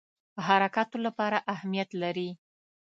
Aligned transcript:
حرکاتو 0.47 0.97
لپاره 1.05 1.37
اهمیت 1.53 1.89
لري. 2.01 2.29